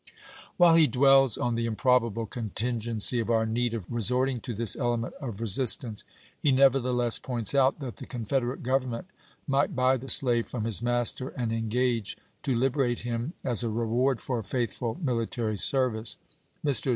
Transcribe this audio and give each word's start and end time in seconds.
While 0.57 0.73
he 0.77 0.87
dwells 0.87 1.37
on 1.37 1.53
the" 1.53 1.67
improbable 1.67 2.25
contingency 2.25 3.19
of 3.19 3.29
our 3.29 3.45
need 3.45 3.75
of 3.75 3.85
resorting 3.87 4.39
to 4.41 4.55
this 4.55 4.75
element 4.75 5.13
of 5.21 5.39
resist 5.39 5.83
ance," 5.83 6.03
he 6.39 6.51
nevertheless 6.51 7.19
points 7.19 7.53
out 7.53 7.79
that 7.81 7.97
the 7.97 8.07
Confed 8.07 8.41
erate 8.41 8.63
Grovernment 8.63 9.05
might 9.45 9.75
buy 9.75 9.97
the 9.97 10.09
slave 10.09 10.47
from 10.47 10.63
his 10.63 10.81
master 10.81 11.29
and 11.37 11.53
engage 11.53 12.17
to 12.41 12.55
liberate 12.55 13.01
him 13.01 13.33
as 13.43 13.63
a 13.63 13.69
reward 13.69 14.21
for 14.21 14.41
faithful 14.41 14.97
military 15.03 15.55
service. 15.57 16.17
Mr. 16.65 16.89